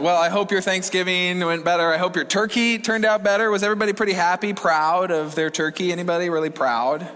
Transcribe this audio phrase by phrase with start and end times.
[0.00, 1.92] Well, I hope your Thanksgiving went better.
[1.92, 3.50] I hope your turkey turned out better.
[3.50, 5.92] Was everybody pretty happy, proud of their turkey?
[5.92, 7.06] Anybody really proud?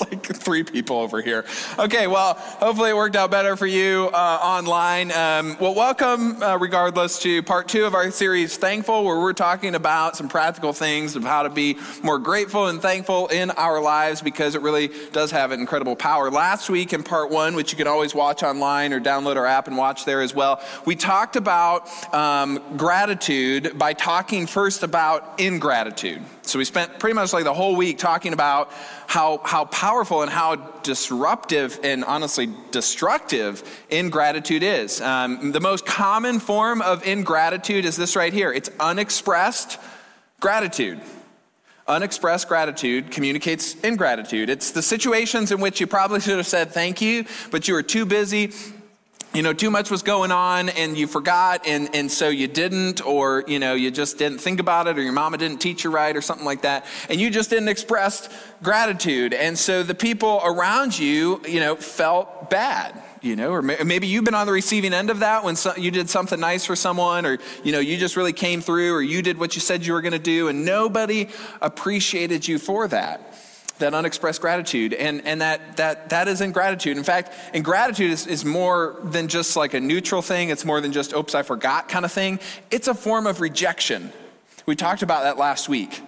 [0.00, 1.44] like three people over here.
[1.78, 5.12] Okay, well, hopefully it worked out better for you uh, online.
[5.12, 9.74] Um, well, welcome, uh, regardless, to part two of our series, Thankful, where we're talking
[9.74, 14.22] about some practical things of how to be more grateful and thankful in our lives
[14.22, 16.30] because it really does have an incredible power.
[16.30, 19.68] Last week in part one, which you can always watch online or download our app
[19.68, 26.22] and watch there as well, we talked about um, gratitude by talking first about ingratitude.
[26.40, 28.72] So we spent pretty much like the whole week talking about
[29.08, 35.00] how, how powerful and how disruptive and honestly destructive ingratitude is.
[35.00, 39.80] Um, the most common form of ingratitude is this right here it's unexpressed
[40.40, 41.00] gratitude.
[41.86, 44.50] Unexpressed gratitude communicates ingratitude.
[44.50, 47.82] It's the situations in which you probably should have said thank you, but you were
[47.82, 48.52] too busy
[49.34, 53.04] you know, too much was going on and you forgot and, and so you didn't,
[53.04, 55.90] or, you know, you just didn't think about it, or your mama didn't teach you
[55.90, 58.28] right, or something like that, and you just didn't express
[58.62, 59.34] gratitude.
[59.34, 64.24] And so the people around you, you know, felt bad you know or maybe you've
[64.24, 67.38] been on the receiving end of that when you did something nice for someone or
[67.64, 70.00] you know you just really came through or you did what you said you were
[70.00, 71.28] going to do and nobody
[71.60, 73.34] appreciated you for that
[73.78, 74.92] that unexpressed gratitude.
[74.94, 79.56] And, and that, that, that is ingratitude in fact ingratitude is, is more than just
[79.56, 80.50] like a neutral thing.
[80.50, 82.40] It's more than just oops i forgot kind of thing.
[82.70, 84.12] It's a form of rejection.
[84.66, 86.02] We talked about that last week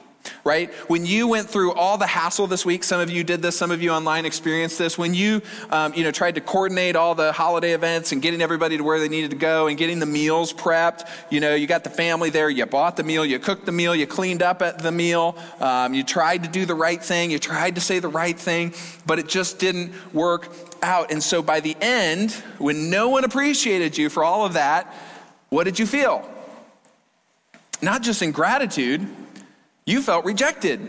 [0.45, 0.73] right?
[0.89, 3.71] When you went through all the hassle this week, some of you did this, some
[3.71, 4.99] of you online experienced this.
[4.99, 8.77] When you, um, you know, tried to coordinate all the holiday events and getting everybody
[8.77, 11.85] to where they needed to go and getting the meals prepped, you know, you got
[11.85, 14.79] the family there, you bought the meal, you cooked the meal, you cleaned up at
[14.79, 18.09] the meal, um, you tried to do the right thing, you tried to say the
[18.09, 18.75] right thing,
[19.07, 20.48] but it just didn't work
[20.83, 21.11] out.
[21.11, 24.93] And so by the end, when no one appreciated you for all of that,
[25.48, 26.29] what did you feel?
[27.83, 29.07] Not just in gratitude,
[29.91, 30.88] you felt rejected.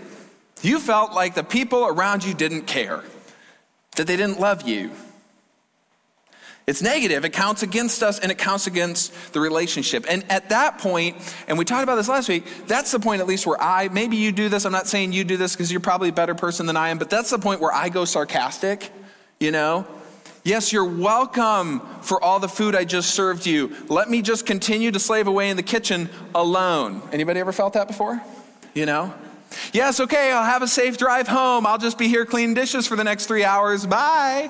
[0.62, 3.04] You felt like the people around you didn't care,
[3.96, 4.92] that they didn't love you.
[6.68, 7.26] It's negative.
[7.26, 10.06] It counts against us and it counts against the relationship.
[10.08, 11.18] And at that point,
[11.48, 14.16] and we talked about this last week, that's the point at least where I, maybe
[14.18, 14.66] you do this.
[14.66, 17.00] I'm not saying you do this because you're probably a better person than I am,
[17.00, 18.92] but that's the point where I go sarcastic,
[19.40, 19.88] you know?
[20.44, 23.76] Yes, you're welcome for all the food I just served you.
[23.90, 27.02] Let me just continue to slave away in the kitchen alone.
[27.12, 28.22] Anybody ever felt that before?
[28.74, 29.14] You know?
[29.74, 31.66] Yes, okay, I'll have a safe drive home.
[31.66, 33.86] I'll just be here cleaning dishes for the next three hours.
[33.86, 34.50] Bye.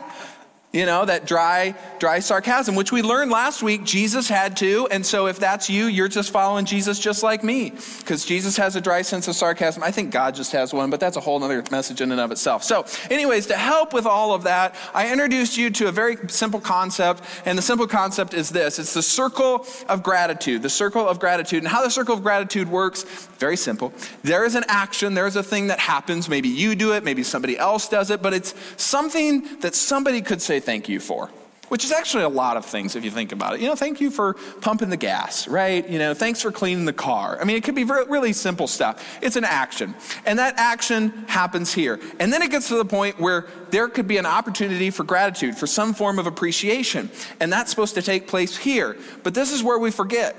[0.74, 4.88] You know, that dry, dry sarcasm, which we learned last week, Jesus had to.
[4.90, 7.74] And so if that's you, you're just following Jesus just like me.
[8.00, 9.84] Because Jesus has a dry sense of sarcasm.
[9.84, 12.32] I think God just has one, but that's a whole other message in and of
[12.32, 12.64] itself.
[12.64, 16.62] So, anyways, to help with all of that, I introduced you to a very simple
[16.62, 17.22] concept.
[17.44, 20.62] And the simple concept is this it's the circle of gratitude.
[20.62, 21.64] The circle of gratitude.
[21.64, 23.04] And how the circle of gratitude works,
[23.40, 23.92] very simple.
[24.24, 26.30] There is an action, there is a thing that happens.
[26.30, 30.42] Maybe you do it, maybe somebody else does it, but it's something that somebody could
[30.42, 31.30] say thank you for
[31.72, 33.62] which is actually a lot of things if you think about it.
[33.62, 35.88] You know, thank you for pumping the gas, right?
[35.90, 37.40] You know, thanks for cleaning the car.
[37.40, 39.18] I mean, it could be really simple stuff.
[39.22, 39.96] It's an action.
[40.26, 41.98] And that action happens here.
[42.20, 45.56] And then it gets to the point where there could be an opportunity for gratitude,
[45.56, 47.10] for some form of appreciation.
[47.40, 48.98] And that's supposed to take place here.
[49.24, 50.36] But this is where we forget.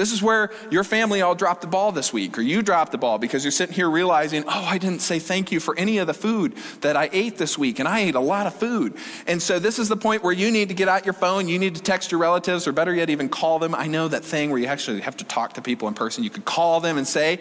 [0.00, 2.96] This is where your family all dropped the ball this week, or you dropped the
[2.96, 6.06] ball because you're sitting here realizing, oh, I didn't say thank you for any of
[6.06, 8.94] the food that I ate this week, and I ate a lot of food.
[9.26, 11.58] And so this is the point where you need to get out your phone, you
[11.58, 13.74] need to text your relatives, or better yet, even call them.
[13.74, 16.24] I know that thing where you actually have to talk to people in person.
[16.24, 17.38] You could call them and say,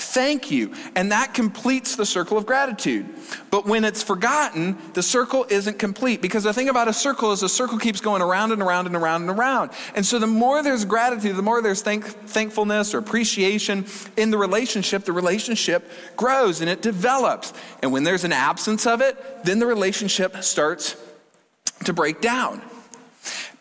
[0.00, 0.74] thank you.
[0.96, 3.06] And that completes the circle of gratitude.
[3.50, 7.44] But when it's forgotten, the circle isn't complete because the thing about a circle is
[7.44, 9.70] a circle keeps going around and around and around and around.
[9.94, 14.38] And so the more there's gratitude, the more there's thank- thankfulness or appreciation in the
[14.38, 17.52] relationship, the relationship grows and it develops.
[17.82, 20.96] And when there's an absence of it, then the relationship starts
[21.84, 22.62] to break down.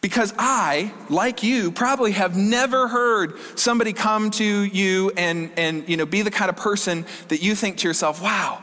[0.01, 5.97] Because I, like you, probably have never heard somebody come to you and, and you
[5.97, 8.61] know, be the kind of person that you think to yourself, wow,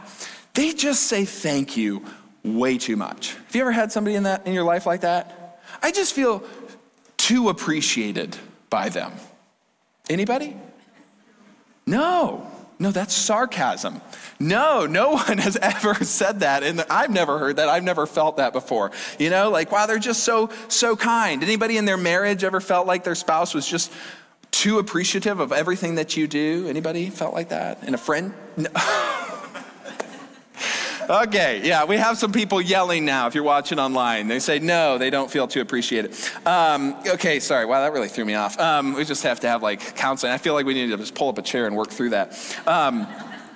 [0.54, 2.02] they just say thank you
[2.42, 3.34] way too much.
[3.34, 5.60] Have you ever had somebody in that in your life like that?
[5.82, 6.42] I just feel
[7.16, 8.36] too appreciated
[8.70, 9.12] by them.
[10.08, 10.56] Anybody?
[11.86, 12.50] No.
[12.78, 14.02] No, that's sarcasm.
[14.38, 16.62] No, no one has ever said that.
[16.62, 17.68] And I've never heard that.
[17.68, 18.92] I've never felt that before.
[19.18, 21.42] You know, like, wow, they're just so, so kind.
[21.42, 23.92] Anybody in their marriage ever felt like their spouse was just
[24.50, 26.66] too appreciative of everything that you do?
[26.68, 27.82] Anybody felt like that?
[27.82, 28.34] And a friend?
[28.56, 28.68] No.
[31.08, 34.28] okay, yeah, we have some people yelling now if you're watching online.
[34.28, 36.14] They say no, they don't feel too appreciated.
[36.44, 37.64] Um, okay, sorry.
[37.64, 38.58] Wow, that really threw me off.
[38.58, 40.32] Um, we just have to have like counseling.
[40.32, 42.32] I feel like we need to just pull up a chair and work through that.
[42.66, 43.06] Um,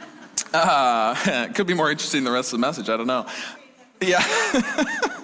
[0.54, 2.88] uh, it could be more interesting the rest of the message.
[2.88, 3.26] I don't know.
[4.02, 4.24] Yeah.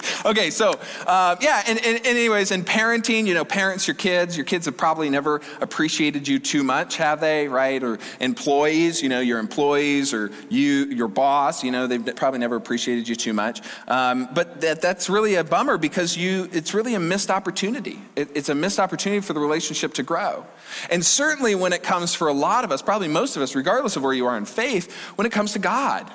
[0.27, 4.37] okay, so uh, yeah, and, and, and, anyways, in parenting, you know, parents, your kids,
[4.37, 7.49] your kids have probably never appreciated you too much, have they?
[7.49, 7.83] Right?
[7.83, 12.57] Or employees, you know, your employees or you, your boss, you know, they've probably never
[12.57, 13.63] appreciated you too much.
[13.89, 17.99] Um, but that, that's really a bummer because you, it's really a missed opportunity.
[18.15, 20.45] It, it's a missed opportunity for the relationship to grow.
[20.91, 23.97] And certainly when it comes for a lot of us, probably most of us, regardless
[23.97, 26.13] of where you are in faith, when it comes to God.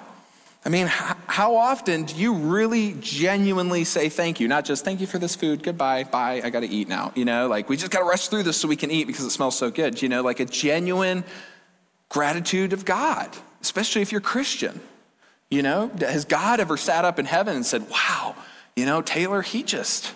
[0.63, 4.47] I mean, how often do you really genuinely say thank you?
[4.47, 7.11] Not just thank you for this food, goodbye, bye, I gotta eat now.
[7.15, 9.31] You know, like we just gotta rush through this so we can eat because it
[9.31, 10.01] smells so good.
[10.01, 11.23] You know, like a genuine
[12.09, 14.81] gratitude of God, especially if you're Christian.
[15.49, 18.35] You know, has God ever sat up in heaven and said, wow,
[18.75, 20.13] you know, Taylor, he just,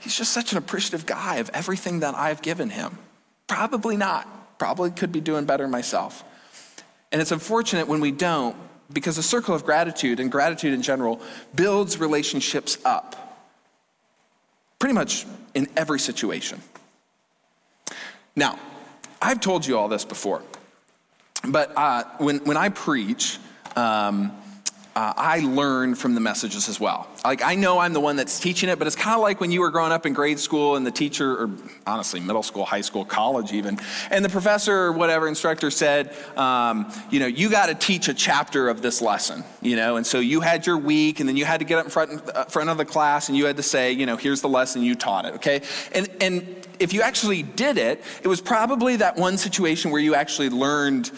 [0.00, 2.98] he's just such an appreciative guy of everything that I've given him?
[3.46, 4.58] Probably not.
[4.58, 6.24] Probably could be doing better myself.
[7.12, 8.56] And it's unfortunate when we don't
[8.92, 11.20] because a circle of gratitude and gratitude in general
[11.54, 13.28] builds relationships up
[14.78, 16.62] pretty much in every situation.
[18.36, 18.58] Now,
[19.20, 20.42] I've told you all this before,
[21.44, 23.38] but uh, when, when I preach,
[23.74, 24.32] um,
[24.98, 27.06] uh, I learn from the messages as well.
[27.24, 29.52] Like, I know I'm the one that's teaching it, but it's kind of like when
[29.52, 31.50] you were growing up in grade school and the teacher, or
[31.86, 33.78] honestly, middle school, high school, college even,
[34.10, 38.14] and the professor or whatever instructor said, um, you know, you got to teach a
[38.14, 41.44] chapter of this lesson, you know, and so you had your week, and then you
[41.44, 43.62] had to get up in front, uh, front of the class and you had to
[43.62, 45.62] say, you know, here's the lesson you taught it, okay?
[45.92, 50.16] And, and if you actually did it, it was probably that one situation where you
[50.16, 51.12] actually learned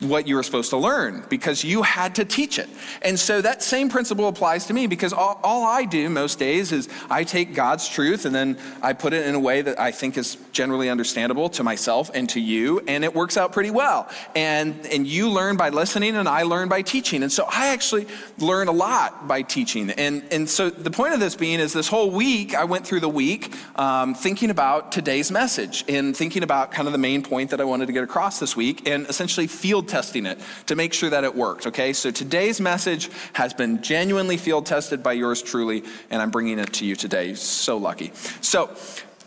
[0.00, 2.68] what you were supposed to learn because you had to teach it.
[3.00, 6.70] And so that same principle applies to me because all, all, I do most days
[6.70, 9.92] is I take God's truth and then I put it in a way that I
[9.92, 14.06] think is generally understandable to myself and to you, and it works out pretty well.
[14.34, 17.22] And, and you learn by listening, and I learn by teaching.
[17.22, 18.06] And so I actually
[18.38, 19.88] learn a lot by teaching.
[19.90, 23.00] And, and so the point of this being is this whole week, I went through
[23.00, 27.50] the week um, thinking about today's message and thinking about kind of the main point
[27.50, 30.92] that I wanted to get across this week and essentially field testing it to make
[30.92, 31.92] sure that it worked, okay?
[31.92, 36.72] So today's message has been genuinely field tested by yours truly, and I'm bringing it
[36.74, 37.34] to you today.
[37.34, 38.12] So lucky.
[38.40, 38.70] So,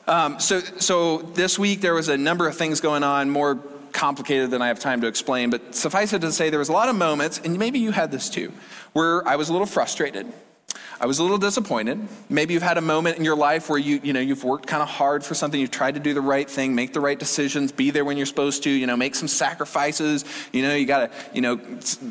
[0.08, 3.56] um, so, so this week there was a number of things going on, more
[3.92, 6.74] complicated than I have time to explain, but suffice it to say there was a
[6.74, 8.52] lot of moments, and maybe you had this too,
[8.94, 10.32] where I was a little frustrated
[11.02, 12.00] I was a little disappointed.
[12.30, 14.84] Maybe you've had a moment in your life where you, you know, you've worked kind
[14.84, 17.72] of hard for something, you've tried to do the right thing, make the right decisions,
[17.72, 20.26] be there when you're supposed to, you know, make some sacrifices.
[20.52, 21.60] You know, you got to, you know,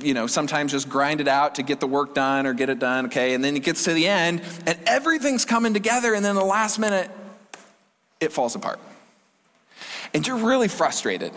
[0.01, 2.79] you know, sometimes just grind it out to get the work done or get it
[2.79, 3.35] done, okay?
[3.35, 6.79] And then it gets to the end and everything's coming together and then the last
[6.79, 7.11] minute
[8.21, 8.81] it falls apart.
[10.15, 11.33] And you're really frustrated.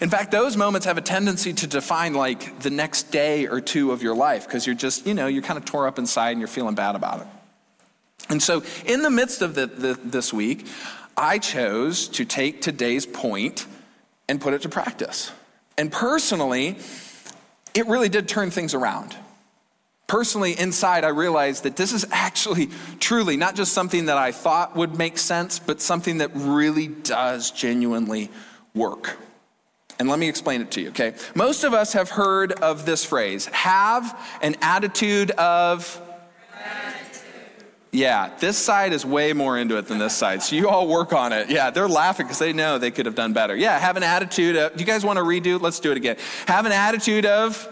[0.00, 3.92] In fact, those moments have a tendency to define like the next day or two
[3.92, 6.40] of your life because you're just, you know, you're kind of tore up inside and
[6.40, 7.26] you're feeling bad about it.
[8.28, 10.66] And so, in the midst of the, the, this week,
[11.16, 13.66] I chose to take today's point
[14.28, 15.32] and put it to practice.
[15.78, 16.76] And personally,
[17.74, 19.16] it really did turn things around.
[20.06, 24.74] Personally, inside, I realized that this is actually truly not just something that I thought
[24.74, 28.30] would make sense, but something that really does genuinely
[28.74, 29.16] work.
[29.98, 31.14] And let me explain it to you, okay?
[31.34, 36.02] Most of us have heard of this phrase have an attitude of.
[37.90, 40.42] Yeah, this side is way more into it than this side.
[40.42, 41.50] So you all work on it.
[41.50, 43.56] Yeah, they're laughing because they know they could have done better.
[43.56, 44.74] Yeah, have an attitude of.
[44.74, 45.60] Do you guys want to redo?
[45.60, 46.16] Let's do it again.
[46.46, 47.66] Have an attitude of.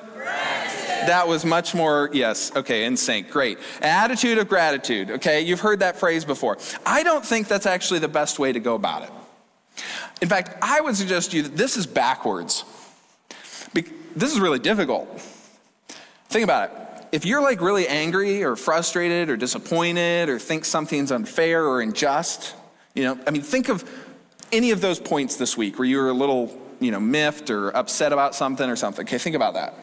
[1.06, 3.30] That was much more, yes, okay, in sync.
[3.30, 3.58] Great.
[3.80, 5.42] Attitude of gratitude, okay?
[5.42, 6.58] You've heard that phrase before.
[6.84, 9.10] I don't think that's actually the best way to go about it.
[10.20, 12.64] In fact, I would suggest to you that this is backwards.
[14.14, 15.20] This is really difficult.
[16.28, 17.06] Think about it.
[17.12, 22.54] If you're like really angry or frustrated or disappointed or think something's unfair or unjust,
[22.94, 23.88] you know, I mean, think of
[24.52, 27.76] any of those points this week where you were a little, you know, miffed or
[27.76, 29.04] upset about something or something.
[29.04, 29.74] Okay, think about that.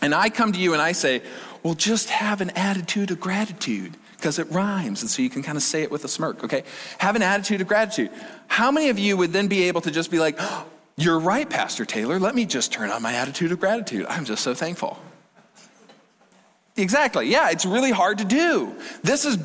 [0.00, 1.22] And I come to you and I say,
[1.62, 5.02] well, just have an attitude of gratitude because it rhymes.
[5.02, 6.64] And so you can kind of say it with a smirk, okay?
[6.98, 8.10] Have an attitude of gratitude.
[8.48, 10.66] How many of you would then be able to just be like, oh,
[10.96, 12.18] You're right, Pastor Taylor.
[12.18, 14.04] Let me just turn on my attitude of gratitude.
[14.08, 14.98] I'm just so thankful.
[16.76, 17.28] Exactly.
[17.28, 18.74] Yeah, it's really hard to do.
[19.04, 19.36] This is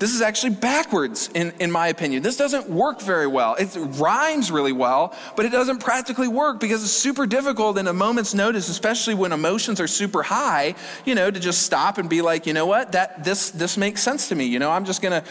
[0.00, 2.22] this is actually backwards, in, in my opinion.
[2.22, 3.54] This doesn't work very well.
[3.56, 7.92] It rhymes really well, but it doesn't practically work because it's super difficult in a
[7.92, 12.22] moment's notice, especially when emotions are super high, you know, to just stop and be
[12.22, 14.46] like, you know what, that this this makes sense to me.
[14.46, 15.22] You know, I'm just gonna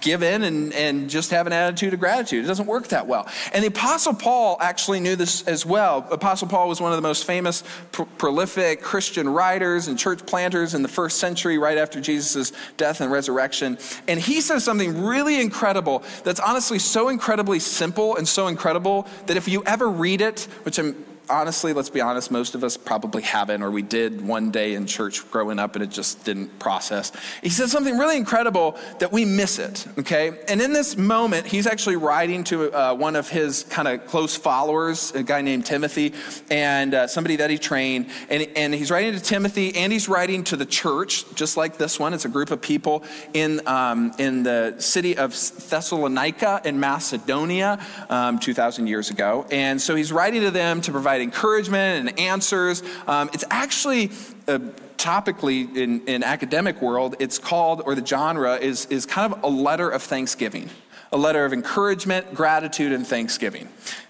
[0.00, 2.44] give in and, and just have an attitude of gratitude.
[2.44, 3.28] It doesn't work that well.
[3.52, 6.06] And the Apostle Paul actually knew this as well.
[6.10, 10.74] Apostle Paul was one of the most famous, pr- prolific Christian writers and church planters
[10.74, 13.78] in the first century, right after Jesus' death and resurrection.
[14.08, 19.36] And he says something really incredible that's honestly so incredibly simple and so incredible that
[19.36, 23.22] if you ever read it, which I'm honestly, let's be honest, most of us probably
[23.22, 27.12] haven't, or we did one day in church growing up and it just didn't process.
[27.42, 30.38] He said something really incredible that we miss it, okay?
[30.48, 34.36] And in this moment, he's actually writing to uh, one of his kind of close
[34.36, 36.12] followers, a guy named Timothy,
[36.50, 38.08] and uh, somebody that he trained.
[38.28, 41.98] And, and he's writing to Timothy and he's writing to the church, just like this
[41.98, 42.14] one.
[42.14, 45.32] It's a group of people in, um, in the city of
[45.68, 49.46] Thessalonica in Macedonia um, 2,000 years ago.
[49.50, 52.82] And so he's writing to them to provide provide encouragement and answers.
[53.06, 54.10] Um, it's actually
[54.48, 54.58] uh,
[54.96, 59.48] topically in, in academic world, it's called, or the genre is, is kind of a
[59.48, 60.68] letter of thanksgiving,
[61.14, 63.68] a letter of encouragement, gratitude, and thanksgiving.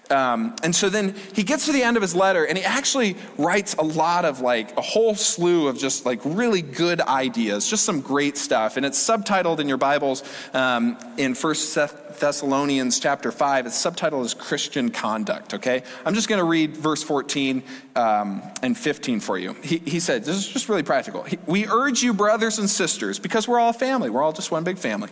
[0.09, 3.15] Um, and so then he gets to the end of his letter and he actually
[3.37, 7.85] writes a lot of like a whole slew of just like really good ideas, just
[7.85, 8.77] some great stuff.
[8.77, 11.75] And it's subtitled in your Bibles um, in First
[12.19, 13.67] Thessalonians chapter 5.
[13.67, 15.83] Its subtitle is Christian Conduct, okay?
[16.05, 17.63] I'm just going to read verse 14
[17.95, 19.53] um, and 15 for you.
[19.63, 21.23] He, he said, This is just really practical.
[21.23, 24.63] He, we urge you, brothers and sisters, because we're all family, we're all just one
[24.63, 25.09] big family.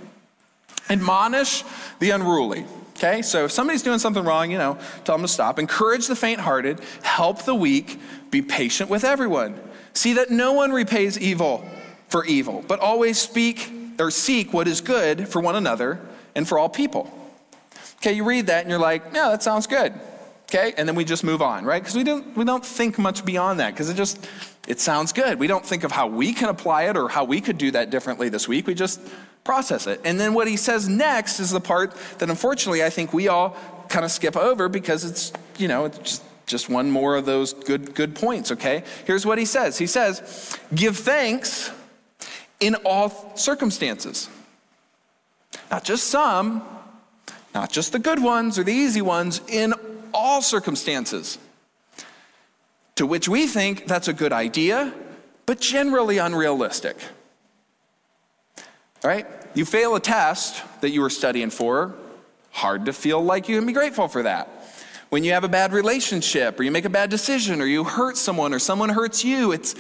[0.90, 1.64] Admonish
[2.00, 2.66] the unruly
[2.98, 5.60] Okay, so if somebody's doing something wrong, you know, tell them to stop.
[5.60, 8.00] Encourage the faint hearted, help the weak,
[8.30, 9.60] be patient with everyone.
[9.94, 11.66] See that no one repays evil
[12.08, 16.00] for evil, but always speak or seek what is good for one another
[16.36, 17.12] and for all people.
[17.98, 19.94] Okay, you read that and you're like, yeah, that sounds good.
[20.44, 21.82] Okay, and then we just move on, right?
[21.82, 24.24] Because we don't we don't think much beyond that because it just
[24.68, 25.40] it sounds good.
[25.40, 27.90] We don't think of how we can apply it or how we could do that
[27.90, 28.68] differently this week.
[28.68, 29.02] We just
[29.44, 30.00] process it.
[30.04, 33.58] And then what he says next is the part that unfortunately I think we all
[33.90, 37.54] kind of skip over because it's, you know, it's just, just one more of those
[37.54, 38.84] good good points, okay?
[39.06, 39.78] Here's what he says.
[39.78, 41.72] He says, "Give thanks
[42.60, 44.30] in all circumstances."
[45.72, 46.64] Not just some,
[47.54, 49.74] not just the good ones or the easy ones, in
[50.14, 51.38] all circumstances.
[52.96, 54.94] To which we think that's a good idea,
[55.46, 56.98] but generally unrealistic.
[59.04, 59.28] Right?
[59.54, 61.94] You fail a test that you were studying for,
[62.52, 64.48] hard to feel like you can be grateful for that.
[65.10, 68.18] When you have a bad relationship, or you make a bad decision, or you hurt
[68.18, 69.76] someone, or someone hurts you, it's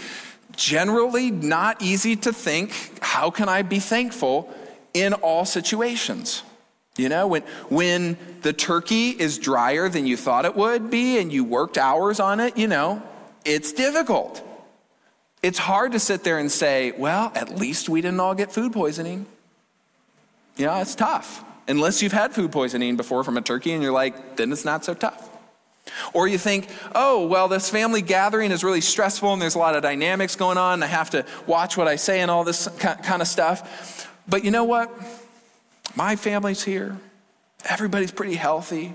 [0.55, 4.53] generally not easy to think, how can I be thankful
[4.93, 6.43] in all situations?
[6.95, 11.33] You know, when, when the turkey is drier than you thought it would be and
[11.33, 13.01] you worked hours on it, you know,
[13.43, 14.47] it's difficult.
[15.43, 18.71] It's hard to sit there and say, well, at least we didn't all get food
[18.71, 19.25] poisoning.
[20.55, 21.43] You know, it's tough.
[21.67, 24.85] Unless you've had food poisoning before from a turkey and you're like, then it's not
[24.85, 25.29] so tough.
[26.13, 29.75] Or you think, oh, well, this family gathering is really stressful and there's a lot
[29.75, 30.75] of dynamics going on.
[30.75, 34.09] And I have to watch what I say and all this kind of stuff.
[34.29, 34.89] But you know what?
[35.93, 36.97] My family's here.
[37.65, 38.93] Everybody's pretty healthy.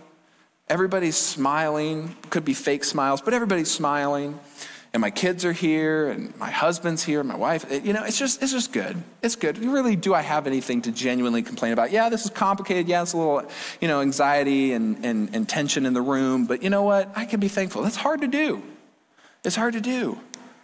[0.71, 2.17] Everybody's smiling.
[2.31, 4.41] Could be fake smiles, but everybody's smiling
[4.93, 8.43] and my kids are here and my husband's here my wife you know it's just
[8.43, 8.97] it's just good.
[9.23, 9.59] It's good.
[9.59, 11.91] Really do i have anything to genuinely complain about?
[11.91, 12.89] Yeah this is complicated.
[12.89, 13.49] Yeah it's a little
[13.81, 17.11] you know anxiety and, and, and tension in the room but you know what?
[17.17, 17.83] I can be thankful.
[17.83, 18.63] That's hard to do.
[19.45, 20.19] It's hard to do.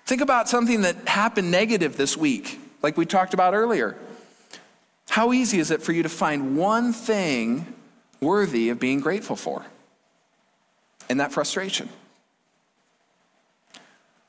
[0.06, 3.96] Think about something that happened negative this week like we talked about earlier.
[5.08, 7.74] How easy is it for you to find one thing
[8.20, 9.64] worthy of being grateful for?
[11.08, 11.88] And that frustration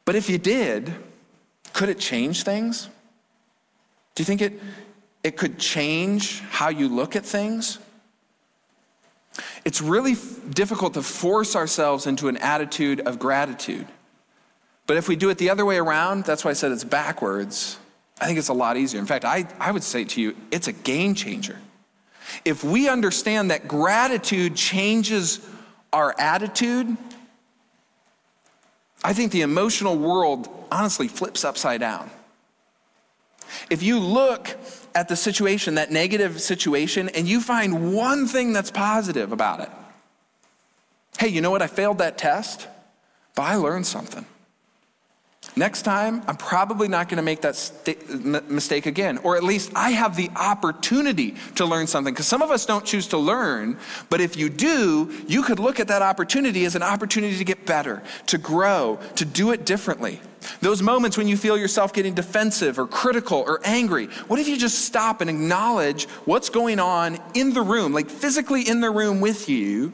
[0.05, 0.93] but if you did,
[1.73, 2.89] could it change things?
[4.13, 4.59] Do you think it,
[5.23, 7.79] it could change how you look at things?
[9.65, 13.87] It's really f- difficult to force ourselves into an attitude of gratitude.
[14.87, 17.77] But if we do it the other way around, that's why I said it's backwards,
[18.21, 18.99] I think it's a lot easier.
[18.99, 21.59] In fact, I, I would say to you, it's a game changer.
[22.45, 25.45] If we understand that gratitude changes
[25.91, 26.95] our attitude,
[29.03, 32.09] I think the emotional world honestly flips upside down.
[33.69, 34.49] If you look
[34.93, 39.69] at the situation, that negative situation, and you find one thing that's positive about it,
[41.19, 41.61] hey, you know what?
[41.61, 42.67] I failed that test,
[43.35, 44.25] but I learned something.
[45.55, 49.17] Next time I'm probably not going to make that st- mistake again.
[49.19, 52.13] Or at least I have the opportunity to learn something.
[52.13, 53.77] Because some of us don't choose to learn,
[54.09, 57.65] but if you do, you could look at that opportunity as an opportunity to get
[57.65, 60.19] better, to grow, to do it differently.
[60.61, 64.57] Those moments when you feel yourself getting defensive or critical or angry, what if you
[64.57, 69.21] just stop and acknowledge what's going on in the room, like physically in the room
[69.21, 69.91] with you,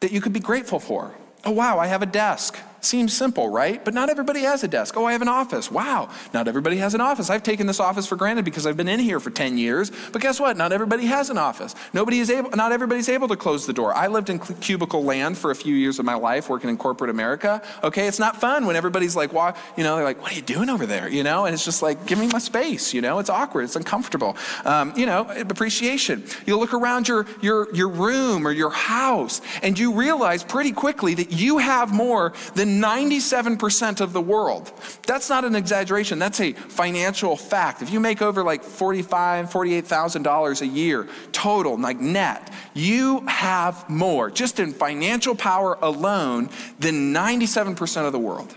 [0.00, 1.14] that you could be grateful for?
[1.44, 2.58] Oh, wow, I have a desk.
[2.80, 3.84] Seems simple, right?
[3.84, 4.96] But not everybody has a desk.
[4.96, 5.70] Oh, I have an office.
[5.70, 7.30] Wow, not everybody has an office.
[7.30, 9.90] I've taken this office for granted because I've been in here for 10 years.
[10.12, 10.56] But guess what?
[10.56, 11.74] Not everybody has an office.
[11.92, 13.94] Nobody is able, not everybody's able to close the door.
[13.94, 17.10] I lived in cubicle land for a few years of my life working in corporate
[17.10, 17.62] America.
[17.82, 20.42] Okay, it's not fun when everybody's like, well, you know, they're like, what are you
[20.42, 21.08] doing over there?
[21.08, 22.92] You know, and it's just like, give me my space.
[22.92, 23.64] You know, it's awkward.
[23.64, 24.36] It's uncomfortable.
[24.64, 26.24] Um, you know, appreciation.
[26.46, 31.14] You look around your, your, your room or your house and you realize pretty quickly
[31.14, 34.72] that you have more than 97% of the world.
[35.06, 36.18] That's not an exaggeration.
[36.18, 37.82] That's a financial fact.
[37.82, 44.30] If you make over like $45,000, $48,000 a year total, like net, you have more
[44.30, 48.54] just in financial power alone than 97% of the world.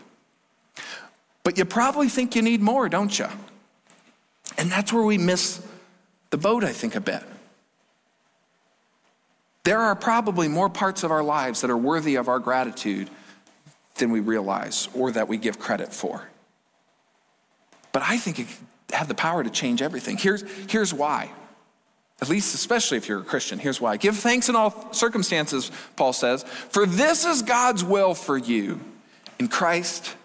[1.43, 3.27] But you probably think you need more, don't you?
[4.57, 5.65] And that's where we miss
[6.31, 7.23] the boat, I think, a bit.
[9.63, 13.09] There are probably more parts of our lives that are worthy of our gratitude
[13.99, 16.27] than we realize or that we give credit for.
[17.91, 18.47] But I think it
[18.93, 20.17] have the power to change everything.
[20.17, 21.31] Here's, here's why.
[22.21, 23.97] At least, especially if you're a Christian, here's why.
[23.97, 28.81] Give thanks in all circumstances, Paul says, for this is God's will for you
[29.39, 30.15] in Christ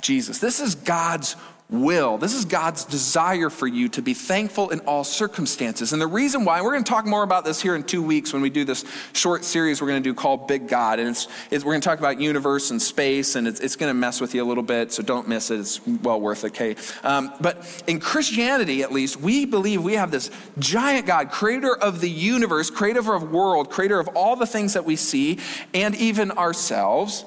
[0.00, 0.38] Jesus.
[0.38, 1.36] This is God's
[1.72, 2.18] will.
[2.18, 5.92] This is God's desire for you to be thankful in all circumstances.
[5.92, 8.32] And the reason why, we're going to talk more about this here in two weeks
[8.32, 10.98] when we do this short series we're going to do called Big God.
[10.98, 13.88] And it's, it's we're going to talk about universe and space, and it's, it's, going
[13.90, 15.58] to mess with you a little bit, so don't miss it.
[15.58, 16.76] It's well worth it, okay?
[17.02, 22.00] Um, but in Christianity, at least, we believe we have this giant God, creator of
[22.00, 25.38] the universe, creator of world, creator of all the things that we see,
[25.72, 27.24] and even ourselves.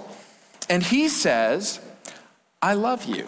[0.69, 1.79] And he says,
[2.61, 3.27] I love you.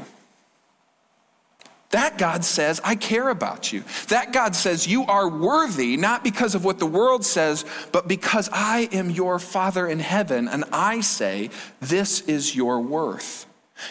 [1.92, 3.84] That God says, I care about you.
[4.10, 7.64] That God says, you are worthy, not because of what the world says,
[7.94, 13.46] but because I am your Father in heaven, and I say, this is your worth.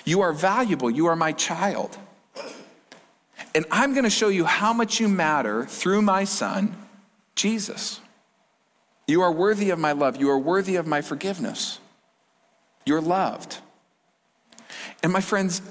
[0.04, 0.90] You are valuable.
[0.90, 1.96] You are my child.
[3.54, 6.76] And I'm going to show you how much you matter through my Son,
[7.35, 8.00] Jesus.
[9.06, 10.20] You are worthy of my love.
[10.20, 11.78] You are worthy of my forgiveness.
[12.85, 13.59] You're loved.
[15.02, 15.62] And my friends,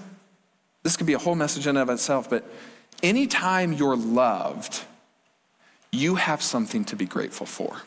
[0.85, 2.47] this could be a whole message in and of itself, but
[3.01, 4.83] anytime you're loved,
[5.91, 7.81] you have something to be grateful for.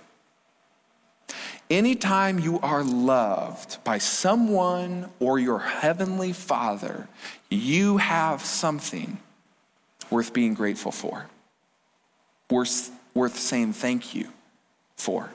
[1.71, 7.07] Anytime you are loved by someone or your heavenly Father,
[7.49, 9.19] you have something
[10.11, 11.27] worth being grateful for,
[12.51, 14.27] worth, worth saying thank you
[14.97, 15.31] for.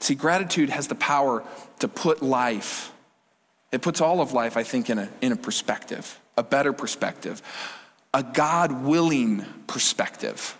[0.00, 1.44] See, gratitude has the power
[1.78, 2.90] to put life
[3.76, 7.42] it puts all of life, I think, in a, in a perspective, a better perspective,
[8.14, 10.56] a God willing perspective,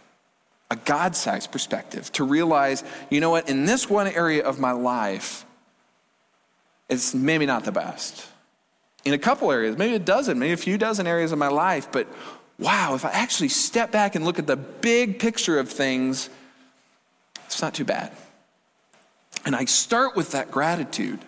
[0.71, 4.73] a God sized perspective to realize, you know what, in this one area of my
[4.73, 5.47] life,
[6.91, 8.29] it's maybe not the best.
[9.07, 11.91] In a couple areas, maybe a dozen, maybe a few dozen areas of my life,
[11.91, 12.07] but
[12.59, 16.29] wow, if I actually step back and look at the big picture of things,
[17.47, 18.13] it's not too bad.
[19.47, 21.21] And I start with that gratitude.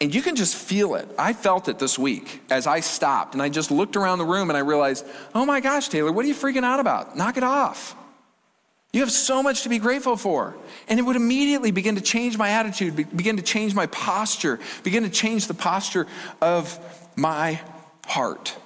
[0.00, 1.08] And you can just feel it.
[1.18, 4.50] I felt it this week as I stopped and I just looked around the room
[4.50, 7.16] and I realized, oh my gosh, Taylor, what are you freaking out about?
[7.16, 7.94] Knock it off.
[8.92, 10.56] You have so much to be grateful for.
[10.88, 15.04] And it would immediately begin to change my attitude, begin to change my posture, begin
[15.04, 16.06] to change the posture
[16.40, 16.78] of
[17.16, 17.60] my
[18.06, 18.56] heart.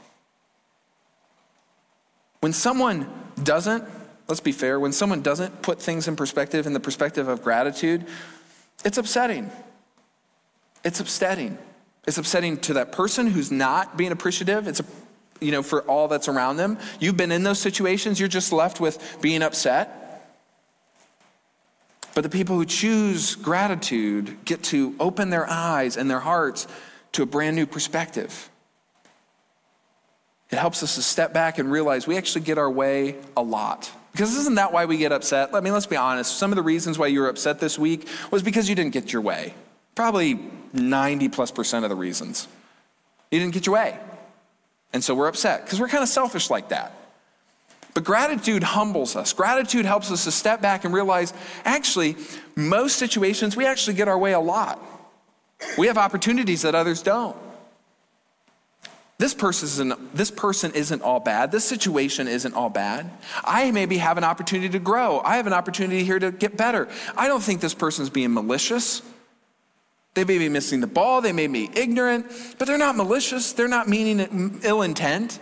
[2.40, 3.10] When someone
[3.42, 3.84] doesn't,
[4.28, 8.06] let's be fair, when someone doesn't put things in perspective, in the perspective of gratitude,
[8.84, 9.50] it's upsetting.
[10.84, 11.58] It's upsetting.
[12.06, 14.68] It's upsetting to that person who's not being appreciative.
[14.68, 14.84] It's, a,
[15.40, 16.78] you know, for all that's around them.
[17.00, 20.00] You've been in those situations, you're just left with being upset.
[22.14, 26.68] But the people who choose gratitude get to open their eyes and their hearts
[27.12, 28.50] to a brand new perspective.
[30.50, 33.90] It helps us to step back and realize we actually get our way a lot.
[34.12, 35.52] Because isn't that why we get upset?
[35.52, 36.36] I mean, let's be honest.
[36.36, 39.12] Some of the reasons why you were upset this week was because you didn't get
[39.12, 39.54] your way.
[39.96, 40.38] Probably
[40.74, 42.48] 90 plus percent of the reasons.
[43.30, 43.98] You didn't get your way.
[44.92, 46.92] And so we're upset because we're kind of selfish like that.
[47.94, 49.32] But gratitude humbles us.
[49.32, 51.32] Gratitude helps us to step back and realize
[51.64, 52.16] actually,
[52.56, 54.82] most situations, we actually get our way a lot.
[55.78, 57.36] We have opportunities that others don't.
[59.18, 61.52] this person isn't, this person isn't all bad.
[61.52, 63.10] This situation isn't all bad.
[63.44, 65.20] I maybe have an opportunity to grow.
[65.20, 66.88] I have an opportunity here to get better.
[67.16, 69.02] I don't think this person's being malicious.
[70.14, 72.26] They may be missing the ball, they may be ignorant,
[72.58, 73.52] but they're not malicious.
[73.52, 75.40] They're not meaning ill intent.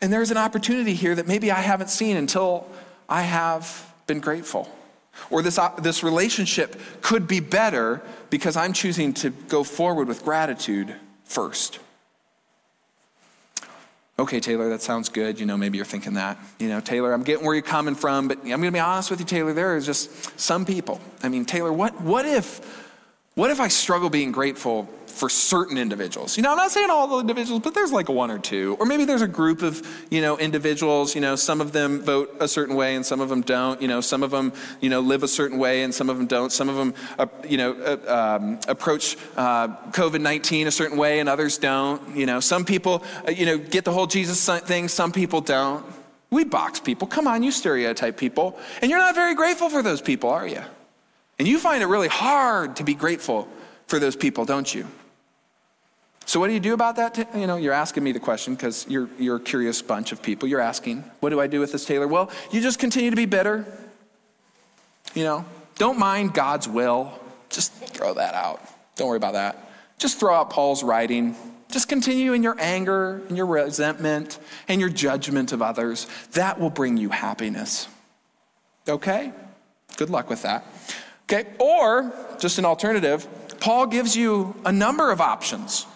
[0.00, 2.66] And there's an opportunity here that maybe I haven't seen until
[3.08, 4.70] I have been grateful.
[5.28, 10.94] Or this, this relationship could be better because I'm choosing to go forward with gratitude
[11.24, 11.78] first.
[14.18, 15.40] Okay, Taylor, that sounds good.
[15.40, 16.38] You know, maybe you're thinking that.
[16.58, 19.10] You know, Taylor, I'm getting where you're coming from, but I'm going to be honest
[19.10, 19.52] with you, Taylor.
[19.52, 21.00] There is just some people.
[21.22, 22.79] I mean, Taylor, what, what if,
[23.40, 26.36] what if I struggle being grateful for certain individuals.
[26.36, 28.76] You know, I'm not saying all the individuals, but there's like one or two.
[28.78, 32.36] Or maybe there's a group of, you know, individuals, you know, some of them vote
[32.38, 33.80] a certain way and some of them don't.
[33.80, 36.26] You know, some of them, you know, live a certain way and some of them
[36.26, 36.52] don't.
[36.52, 41.18] Some of them, uh, you know, uh, um, approach uh, COVID 19 a certain way
[41.18, 42.14] and others don't.
[42.14, 45.82] You know, some people, uh, you know, get the whole Jesus thing, some people don't.
[46.30, 47.08] We box people.
[47.08, 48.58] Come on, you stereotype people.
[48.82, 50.62] And you're not very grateful for those people, are you?
[51.40, 53.48] And you find it really hard to be grateful
[53.86, 54.86] for those people, don't you?
[56.26, 57.16] So, what do you do about that?
[57.34, 60.50] You know, you're asking me the question because you're, you're a curious bunch of people.
[60.50, 62.06] You're asking, what do I do with this, Taylor?
[62.06, 63.64] Well, you just continue to be bitter.
[65.14, 67.10] You know, don't mind God's will.
[67.48, 68.60] Just throw that out.
[68.96, 69.72] Don't worry about that.
[69.96, 71.34] Just throw out Paul's writing.
[71.70, 76.06] Just continue in your anger and your resentment and your judgment of others.
[76.32, 77.88] That will bring you happiness.
[78.86, 79.32] Okay?
[79.96, 80.66] Good luck with that.
[81.32, 81.48] Okay?
[81.58, 83.26] Or, just an alternative,
[83.60, 85.86] Paul gives you a number of options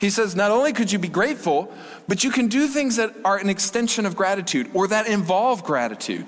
[0.00, 1.70] he says, not only could you be grateful,
[2.08, 6.26] but you can do things that are an extension of gratitude or that involve gratitude.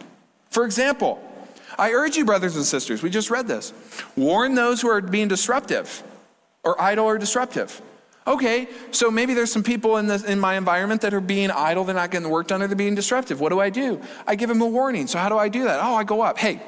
[0.51, 1.23] For example,
[1.79, 3.73] I urge you, brothers and sisters, we just read this
[4.15, 6.03] warn those who are being disruptive
[6.63, 7.81] or idle or disruptive.
[8.27, 11.83] Okay, so maybe there's some people in, the, in my environment that are being idle,
[11.83, 13.41] they're not getting the work done, or they're being disruptive.
[13.41, 14.01] What do I do?
[14.27, 15.09] I give them a warning.
[15.09, 15.81] So, how do I do that?
[15.83, 16.39] Oh, I go up.
[16.39, 16.61] Hey,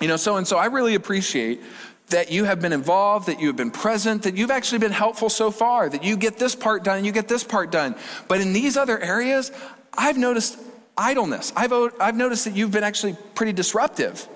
[0.00, 1.60] you know, so and so, I really appreciate
[2.08, 5.28] that you have been involved, that you have been present, that you've actually been helpful
[5.28, 7.94] so far, that you get this part done, you get this part done.
[8.28, 9.52] But in these other areas,
[9.96, 10.58] I've noticed
[10.96, 11.52] idleness.
[11.54, 14.26] I've, I've noticed that you've been actually pretty disruptive.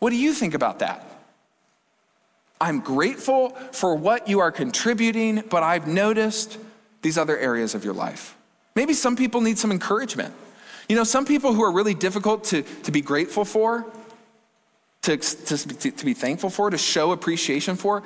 [0.00, 1.06] What do you think about that?
[2.60, 6.58] I'm grateful for what you are contributing, but I've noticed
[7.02, 8.36] these other areas of your life.
[8.74, 10.34] Maybe some people need some encouragement.
[10.88, 13.86] You know, some people who are really difficult to, to be grateful for,
[15.02, 18.02] to, to, to be thankful for, to show appreciation for?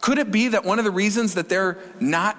[0.00, 2.36] Could it be that one of the reasons that they're not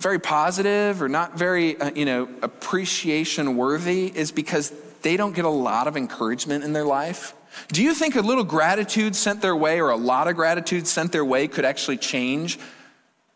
[0.00, 5.44] very positive or not very, uh, you know, appreciation worthy is because they don't get
[5.44, 7.34] a lot of encouragement in their life?
[7.72, 11.12] Do you think a little gratitude sent their way or a lot of gratitude sent
[11.12, 12.58] their way could actually change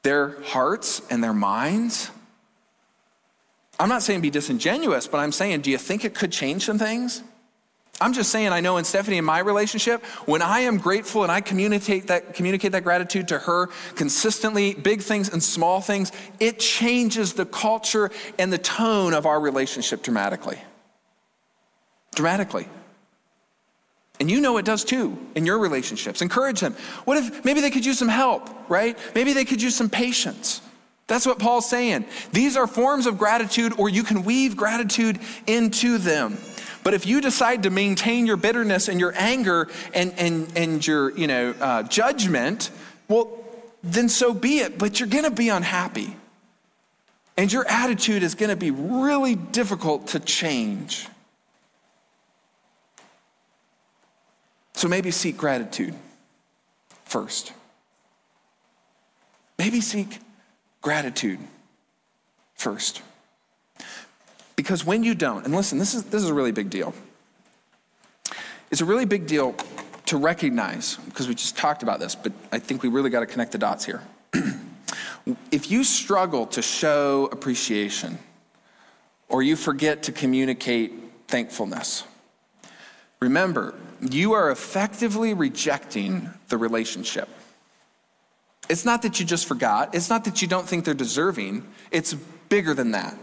[0.03, 2.11] their hearts and their minds?
[3.81, 6.79] I'm not saying be disingenuous, but I'm saying, do you think it could change some
[6.79, 7.23] things?
[8.03, 11.31] I'm just saying, I know in Stephanie and my relationship, when I am grateful and
[11.31, 16.11] I communicate that, communicate that gratitude to her consistently, big things and small things,
[16.41, 18.11] it changes the culture
[18.41, 20.59] and the tone of our relationship dramatically.
[22.17, 22.69] Dramatically.
[24.19, 26.23] And you know it does too in your relationships.
[26.23, 26.75] Encourage them.
[27.05, 28.99] What if maybe they could use some help, right?
[29.15, 30.61] Maybe they could use some patience.
[31.07, 32.07] That's what Paul's saying.
[32.33, 36.39] These are forms of gratitude, or you can weave gratitude into them.
[36.83, 41.17] But if you decide to maintain your bitterness and your anger and, and, and your
[41.17, 42.71] you know, uh, judgment,
[43.09, 43.39] well,
[43.83, 44.79] then so be it.
[44.79, 46.17] But you're going to be unhappy.
[47.37, 51.09] And your attitude is going to be really difficult to change.
[54.75, 55.95] So maybe seek gratitude
[57.05, 57.53] first.
[59.59, 60.19] Maybe seek
[60.81, 61.39] gratitude
[62.55, 63.03] first.
[64.57, 66.95] Because when you don't, and listen, this is, this is a really big deal.
[68.71, 69.55] It's a really big deal
[70.07, 73.27] to recognize, because we just talked about this, but I think we really got to
[73.27, 74.03] connect the dots here.
[75.51, 78.19] if you struggle to show appreciation,
[79.29, 80.93] or you forget to communicate
[81.29, 82.05] thankfulness,
[83.21, 87.29] remember, you are effectively rejecting the relationship.
[88.69, 92.15] It's not that you just forgot, it's not that you don't think they're deserving, it's
[92.49, 93.17] bigger than that.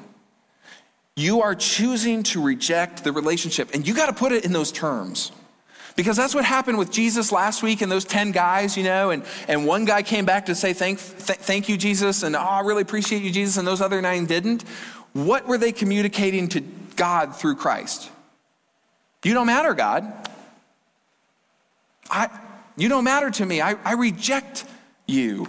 [1.20, 3.74] You are choosing to reject the relationship.
[3.74, 5.34] And you got to put it in those terms.
[5.98, 9.26] Because that's what happened with Jesus last week and those 10 guys, you know, and,
[9.50, 12.62] and one guy came back to say, thank, th- thank you, Jesus, and oh, I
[12.62, 14.64] really appreciate you, Jesus, and those other nine didn't.
[15.12, 16.62] What were they communicating to
[16.96, 18.10] God through Christ?
[19.26, 20.06] You don't matter, God.
[22.10, 22.30] I,
[22.78, 23.60] you don't matter to me.
[23.60, 24.64] I, I reject
[25.06, 25.48] you.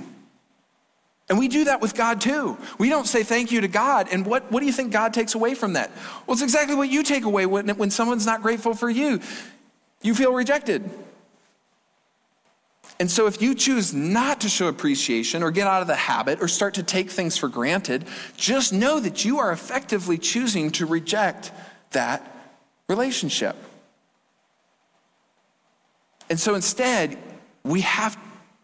[1.31, 2.59] And we do that with God too.
[2.77, 4.09] We don't say thank you to God.
[4.11, 5.93] And what, what do you think God takes away from that?
[6.27, 9.21] Well, it's exactly what you take away when, when someone's not grateful for you.
[10.03, 10.91] You feel rejected.
[12.99, 16.43] And so, if you choose not to show appreciation or get out of the habit
[16.43, 18.05] or start to take things for granted,
[18.37, 21.51] just know that you are effectively choosing to reject
[21.93, 22.53] that
[22.89, 23.57] relationship.
[26.29, 27.17] And so, instead,
[27.63, 28.19] we have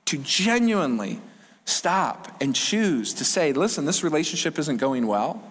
[0.06, 1.20] to genuinely
[1.66, 5.42] stop and choose to say, listen, this relationship isn't going well.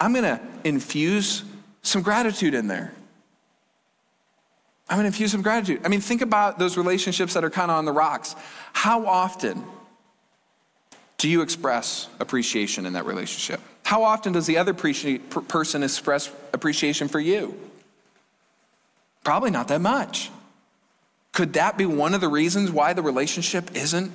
[0.00, 1.44] I'm going to infuse
[1.82, 2.92] some gratitude in there.
[4.88, 5.82] I'm going to infuse some gratitude.
[5.84, 8.34] I mean, think about those relationships that are kind of on the rocks.
[8.72, 9.64] How often
[11.18, 13.60] do you express appreciation in that relationship?
[13.84, 17.58] How often does the other person express appreciation for you?
[19.24, 20.30] Probably not that much.
[21.32, 24.12] Could that be one of the reasons why the relationship isn't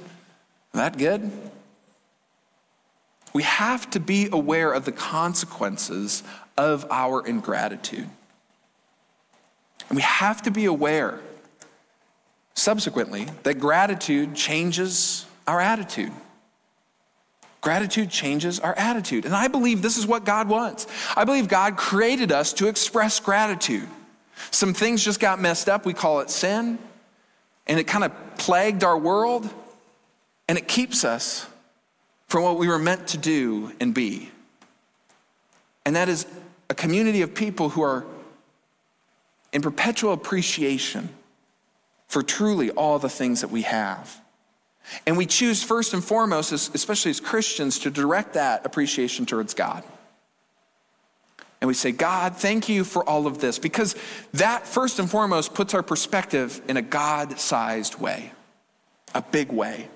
[0.74, 1.32] that good?
[3.34, 6.24] We have to be aware of the consequences
[6.58, 8.10] of our ingratitude.
[9.90, 11.20] And we have to be aware,
[12.54, 16.12] subsequently, that gratitude changes our attitude.
[17.62, 19.26] Gratitude changes our attitude.
[19.26, 20.88] And I believe this is what God wants.
[21.16, 23.88] I believe God created us to express gratitude.
[24.50, 25.86] Some things just got messed up.
[25.86, 26.80] We call it sin.
[27.68, 29.48] And it kind of plagued our world.
[30.52, 31.48] And it keeps us
[32.28, 34.30] from what we were meant to do and be.
[35.86, 36.26] And that is
[36.70, 38.06] a community of people who are
[39.54, 41.08] in perpetual appreciation
[42.10, 44.20] for truly all the things that we have.
[45.06, 49.86] And we choose first and foremost, especially as Christians, to direct that appreciation towards God.
[51.62, 53.96] And we say, God, thank you for all of this, because
[54.34, 58.34] that first and foremost puts our perspective in a God sized way,
[59.16, 59.88] a big way.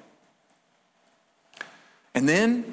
[2.15, 2.65] And then,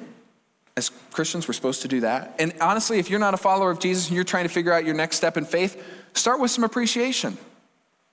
[0.75, 2.35] as Christians, we're supposed to do that.
[2.39, 4.85] And honestly, if you're not a follower of Jesus and you're trying to figure out
[4.85, 7.37] your next step in faith, Start with some appreciation.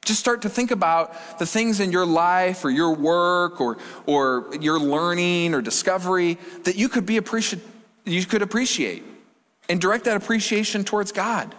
[0.05, 4.49] Just start to think about the things in your life or your work or, or
[4.61, 7.61] your learning or discovery that you could, be appreci-
[8.07, 9.05] you could appreciate
[9.69, 11.55] and direct that appreciation towards God.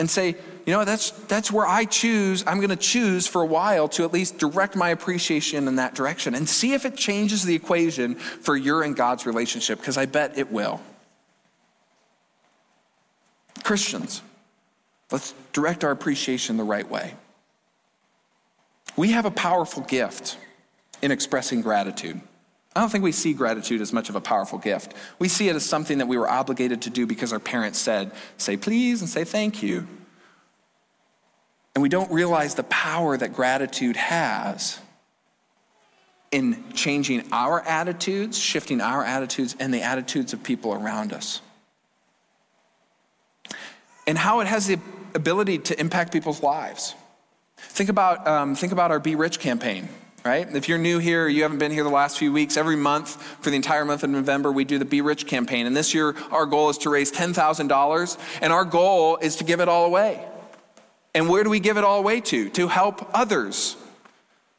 [0.00, 0.34] And say,
[0.66, 4.04] you know, that's, that's where I choose, I'm going to choose for a while to
[4.04, 8.16] at least direct my appreciation in that direction and see if it changes the equation
[8.16, 10.80] for your and God's relationship, because I bet it will.
[13.62, 14.22] Christians,
[15.10, 17.14] Let's direct our appreciation the right way.
[18.96, 20.38] We have a powerful gift
[21.02, 22.20] in expressing gratitude.
[22.80, 24.94] I don't think we see gratitude as much of a powerful gift.
[25.18, 28.10] We see it as something that we were obligated to do because our parents said,
[28.38, 29.86] say please and say thank you.
[31.74, 34.78] And we don't realize the power that gratitude has
[36.32, 41.42] in changing our attitudes, shifting our attitudes, and the attitudes of people around us.
[44.06, 44.78] And how it has the
[45.14, 46.94] ability to impact people's lives.
[47.58, 49.90] Think about, um, think about our Be Rich campaign,
[50.24, 50.54] right?
[50.54, 53.50] If you're new here, you haven't been here the last few weeks, every month for
[53.50, 55.66] the entire month of November, we do the Be Rich campaign.
[55.66, 59.60] And this year, our goal is to raise $10,000, and our goal is to give
[59.60, 60.24] it all away.
[61.14, 62.50] And where do we give it all away to?
[62.50, 63.76] To help others,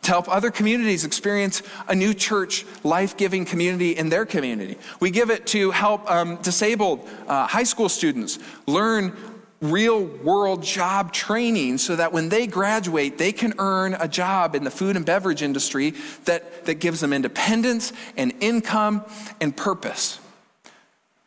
[0.01, 4.77] to help other communities experience a new church, life giving community in their community.
[4.99, 9.15] We give it to help um, disabled uh, high school students learn
[9.61, 14.63] real world job training so that when they graduate, they can earn a job in
[14.63, 15.93] the food and beverage industry
[16.25, 19.05] that, that gives them independence and income
[19.39, 20.19] and purpose.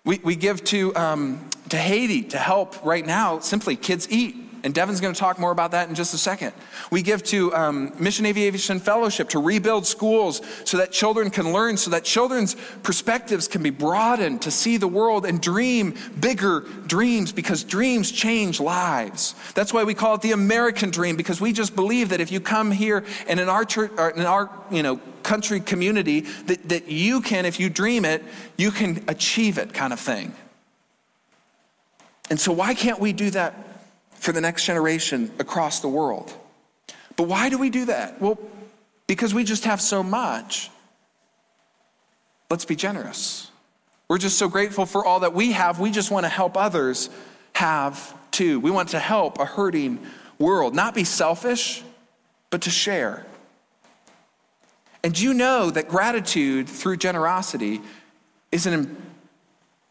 [0.05, 4.37] We, we give to, um, to Haiti to help right now simply kids eat.
[4.65, 6.55] And Devin's going to talk more about that in just a second.
[6.91, 11.77] We give to um, Mission Aviation Fellowship to rebuild schools so that children can learn,
[11.77, 17.31] so that children's perspectives can be broadened to see the world and dream bigger dreams
[17.31, 19.35] because dreams change lives.
[19.55, 22.41] That's why we call it the American dream because we just believe that if you
[22.41, 27.21] come here and in our church, in our you know country community, that, that you
[27.21, 28.25] can, if you dream it,
[28.57, 30.35] you can achieve it, kind of thing.
[32.31, 33.64] And so, why can't we do that
[34.25, 36.33] for the next generation across the world.
[37.15, 38.23] But why do we do that?
[38.23, 38.39] Well,
[39.07, 40.71] because we just have so much.
[42.49, 43.51] Let's be generous.
[44.09, 45.79] We're just so grateful for all that we have.
[45.79, 47.11] We just want to help others
[47.53, 48.61] have too.
[48.61, 49.99] We want to help a hurting
[50.39, 51.83] world, not be selfish,
[52.49, 53.27] but to share.
[55.03, 57.83] And you know that gratitude through generosity
[58.51, 58.97] is an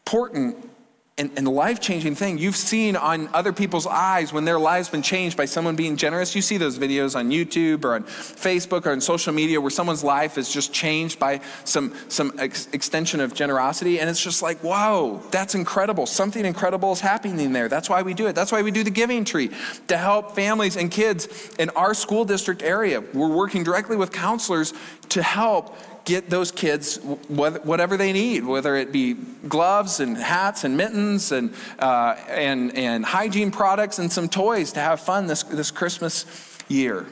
[0.02, 0.68] important
[1.16, 5.00] and, and life changing thing you've seen on other people's eyes when their lives been
[5.00, 6.34] changed by someone being generous.
[6.34, 10.02] You see those videos on YouTube or on Facebook or on social media where someone's
[10.02, 14.00] life is just changed by some, some ex- extension of generosity.
[14.00, 16.06] And it's just like, whoa, that's incredible.
[16.06, 17.68] Something incredible is happening there.
[17.68, 18.34] That's why we do it.
[18.34, 19.52] That's why we do the giving tree
[19.86, 23.04] to help families and kids in our school district area.
[23.14, 24.74] We're working directly with counselors
[25.10, 29.14] to help get those kids whatever they need, whether it be
[29.48, 34.80] gloves and hats and mittens and, uh, and, and hygiene products and some toys to
[34.80, 36.26] have fun this, this Christmas
[36.68, 37.06] year.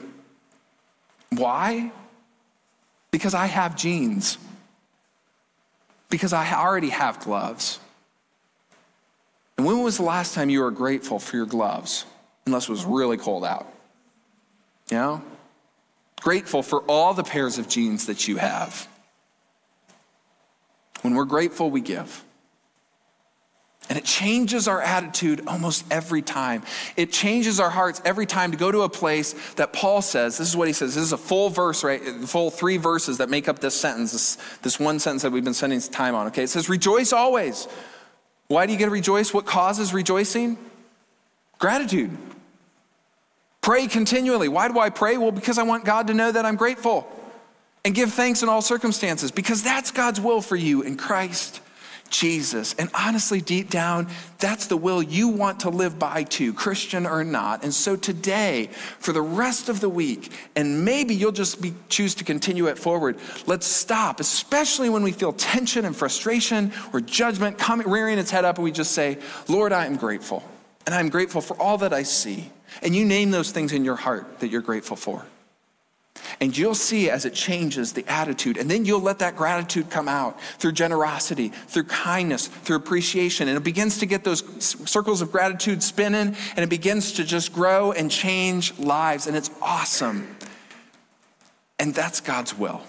[1.31, 1.91] Why?
[3.11, 4.37] Because I have jeans.
[6.09, 7.79] Because I already have gloves.
[9.57, 12.05] And when was the last time you were grateful for your gloves?
[12.45, 13.71] Unless it was really cold out.
[14.91, 15.21] You know?
[16.23, 18.87] Grateful for all the pairs of jeans that you have.
[21.01, 22.23] When we're grateful, we give.
[23.89, 26.63] And it changes our attitude almost every time.
[26.95, 30.47] It changes our hearts every time to go to a place that Paul says, this
[30.47, 30.95] is what he says.
[30.95, 32.01] This is a full verse, right?
[32.01, 35.53] Full three verses that make up this sentence, this, this one sentence that we've been
[35.53, 36.43] spending time on, okay?
[36.43, 37.67] It says, rejoice always.
[38.47, 39.33] Why do you get to rejoice?
[39.33, 40.57] What causes rejoicing?
[41.59, 42.17] Gratitude.
[43.63, 44.49] Pray continually.
[44.49, 45.17] Why do I pray?
[45.17, 47.09] Well, because I want God to know that I'm grateful.
[47.85, 51.61] And give thanks in all circumstances, because that's God's will for you in Christ
[52.09, 52.75] Jesus.
[52.75, 57.23] And honestly, deep down, that's the will you want to live by too, Christian or
[57.23, 57.63] not.
[57.63, 58.67] And so today,
[58.99, 62.77] for the rest of the week, and maybe you'll just be, choose to continue it
[62.77, 68.29] forward, let's stop, especially when we feel tension and frustration or judgment coming, rearing its
[68.29, 70.43] head up, and we just say, Lord, I am grateful.
[70.85, 72.51] And I'm grateful for all that I see.
[72.81, 75.25] And you name those things in your heart that you're grateful for.
[76.39, 78.57] And you'll see as it changes the attitude.
[78.57, 83.47] And then you'll let that gratitude come out through generosity, through kindness, through appreciation.
[83.47, 84.43] And it begins to get those
[84.89, 89.27] circles of gratitude spinning and it begins to just grow and change lives.
[89.27, 90.35] And it's awesome.
[91.79, 92.81] And that's God's will.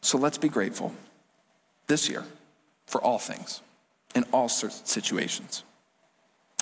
[0.00, 0.94] So let's be grateful
[1.86, 2.24] this year
[2.86, 3.60] for all things
[4.14, 5.64] in all situations.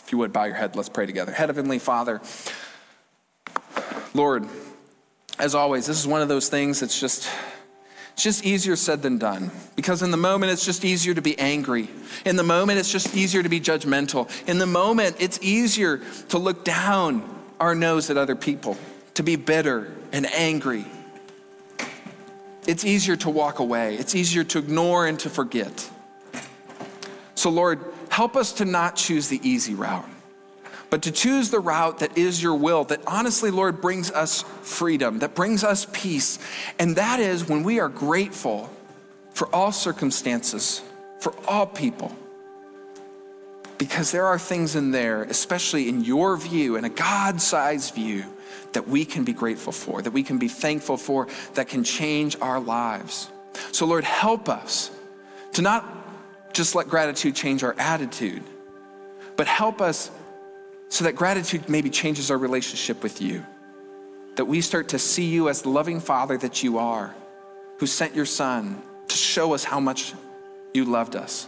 [0.07, 0.77] If you would, bow your head.
[0.77, 1.33] Let's pray together.
[1.33, 2.21] Heavenly Father,
[4.15, 4.47] Lord,
[5.37, 7.29] as always, this is one of those things that's just.
[8.13, 11.39] It's just easier said than done because in the moment it's just easier to be
[11.39, 11.91] angry.
[12.25, 14.31] In the moment it's just easier to be judgmental.
[14.49, 17.23] In the moment it's easier to look down
[17.61, 18.79] our nose at other people,
[19.15, 20.87] to be bitter and angry.
[22.67, 23.97] It's easier to walk away.
[23.97, 25.91] It's easier to ignore and to forget.
[27.35, 27.85] So Lord,
[28.17, 30.09] help us to not choose the easy route,
[30.89, 35.19] but to choose the route that is your will, that honestly, Lord, brings us freedom,
[35.19, 36.39] that brings us peace.
[36.79, 38.71] And that is when we are grateful
[39.35, 40.81] for all circumstances,
[41.21, 42.17] for all people.
[43.77, 48.25] Because there are things in there, especially in your view, in a God sized view,
[48.73, 52.35] that we can be grateful for, that we can be thankful for, that can change
[52.41, 53.29] our lives.
[53.73, 54.91] So, Lord, help us
[55.53, 56.06] to not
[56.57, 58.43] just let gratitude change our attitude,
[59.37, 60.11] but help us
[60.89, 63.45] so that gratitude maybe changes our relationship with you.
[64.37, 67.15] That we start to see you as the loving Father that you are,
[67.79, 70.15] who sent your Son to show us how much
[70.73, 71.47] you loved us.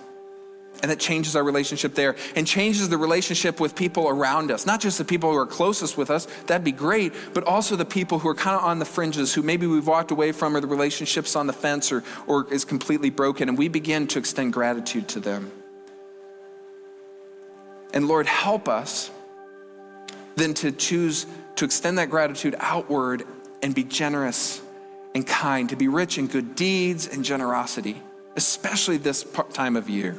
[0.81, 4.65] And that changes our relationship there and changes the relationship with people around us.
[4.65, 7.85] Not just the people who are closest with us, that'd be great, but also the
[7.85, 10.61] people who are kind of on the fringes, who maybe we've walked away from, or
[10.61, 13.49] the relationship's on the fence, or, or is completely broken.
[13.49, 15.51] And we begin to extend gratitude to them.
[17.93, 19.11] And Lord, help us
[20.37, 23.25] then to choose to extend that gratitude outward
[23.63, 24.63] and be generous
[25.17, 28.01] and kind, to be rich in good deeds and generosity,
[28.37, 30.17] especially this time of year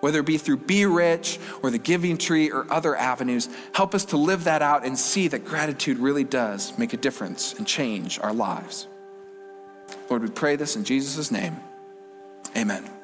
[0.00, 3.48] whether it be through Be Rich or the Giving Tree or other avenues.
[3.72, 7.54] Help us to live that out and see that gratitude really does make a difference
[7.54, 8.88] and change our lives.
[10.08, 11.56] Lord, we pray this in Jesus' name.
[12.56, 12.99] Amen.